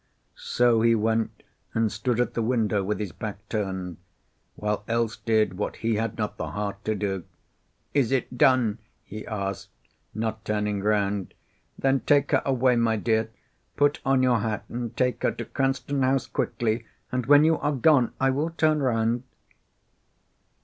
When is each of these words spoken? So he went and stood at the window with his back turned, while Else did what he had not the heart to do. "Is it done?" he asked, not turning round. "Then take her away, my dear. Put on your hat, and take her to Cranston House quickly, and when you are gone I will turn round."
So 0.33 0.81
he 0.81 0.95
went 0.95 1.43
and 1.75 1.91
stood 1.91 2.19
at 2.19 2.33
the 2.33 2.41
window 2.41 2.83
with 2.83 2.99
his 2.99 3.11
back 3.11 3.47
turned, 3.49 3.97
while 4.55 4.83
Else 4.87 5.17
did 5.17 5.59
what 5.59 5.75
he 5.75 5.93
had 5.93 6.17
not 6.17 6.37
the 6.37 6.47
heart 6.53 6.83
to 6.85 6.95
do. 6.95 7.23
"Is 7.93 8.11
it 8.11 8.35
done?" 8.35 8.79
he 9.03 9.27
asked, 9.27 9.69
not 10.15 10.43
turning 10.43 10.81
round. 10.81 11.35
"Then 11.77 11.99
take 11.99 12.31
her 12.31 12.41
away, 12.47 12.77
my 12.77 12.95
dear. 12.95 13.29
Put 13.77 13.99
on 14.03 14.23
your 14.23 14.39
hat, 14.39 14.63
and 14.69 14.97
take 14.97 15.21
her 15.21 15.33
to 15.33 15.45
Cranston 15.45 16.01
House 16.01 16.25
quickly, 16.25 16.83
and 17.11 17.27
when 17.27 17.43
you 17.43 17.59
are 17.59 17.71
gone 17.75 18.11
I 18.19 18.31
will 18.31 18.49
turn 18.49 18.81
round." 18.81 19.21